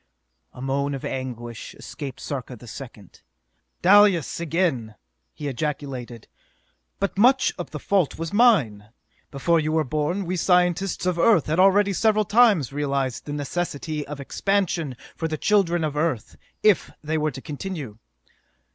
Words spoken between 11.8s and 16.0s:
several times realized the necessity of expansion for the children of